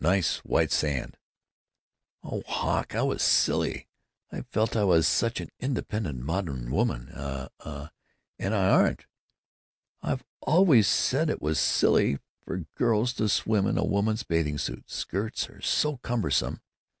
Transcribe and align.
Nice 0.03 0.37
white 0.39 0.71
sand——" 0.71 1.15
"Oh, 2.23 2.41
Hawk, 2.47 2.95
I 2.95 3.03
was 3.03 3.21
silly. 3.21 3.87
I 4.31 4.41
felt 4.41 4.75
I 4.75 4.83
was 4.83 5.07
such 5.07 5.39
an 5.39 5.49
independent 5.59 6.21
modern 6.21 6.71
woman 6.71 7.09
a 7.09 7.51
a 7.59 7.91
and 8.39 8.55
I 8.55 8.67
aren't! 8.67 9.05
I've 10.01 10.23
always 10.41 10.87
said 10.87 11.29
it 11.29 11.39
was 11.39 11.59
silly 11.59 12.17
for 12.43 12.65
girls 12.75 13.13
to 13.13 13.29
swim 13.29 13.67
in 13.67 13.77
a 13.77 13.83
woman's 13.85 14.23
bathing 14.23 14.57
suit. 14.57 14.89
Skirts 14.89 15.47
are 15.51 15.61
so 15.61 15.97
cumbersome. 15.97 16.61